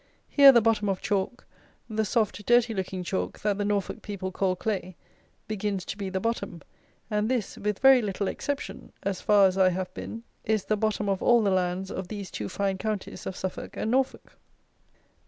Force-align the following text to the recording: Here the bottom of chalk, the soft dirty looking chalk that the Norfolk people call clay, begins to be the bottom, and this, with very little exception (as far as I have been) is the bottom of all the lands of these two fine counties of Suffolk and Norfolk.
Here 0.27 0.51
the 0.51 0.61
bottom 0.63 0.89
of 0.89 0.99
chalk, 0.99 1.45
the 1.87 2.05
soft 2.05 2.43
dirty 2.47 2.73
looking 2.73 3.03
chalk 3.03 3.41
that 3.41 3.59
the 3.59 3.63
Norfolk 3.63 4.01
people 4.01 4.31
call 4.31 4.55
clay, 4.55 4.95
begins 5.47 5.85
to 5.85 5.95
be 5.95 6.09
the 6.09 6.19
bottom, 6.19 6.63
and 7.11 7.29
this, 7.29 7.55
with 7.55 7.77
very 7.77 8.01
little 8.01 8.27
exception 8.27 8.93
(as 9.03 9.21
far 9.21 9.45
as 9.45 9.59
I 9.59 9.69
have 9.69 9.93
been) 9.93 10.23
is 10.43 10.65
the 10.65 10.75
bottom 10.75 11.07
of 11.07 11.21
all 11.21 11.43
the 11.43 11.51
lands 11.51 11.91
of 11.91 12.07
these 12.07 12.31
two 12.31 12.49
fine 12.49 12.79
counties 12.79 13.27
of 13.27 13.35
Suffolk 13.35 13.77
and 13.77 13.91
Norfolk. 13.91 14.39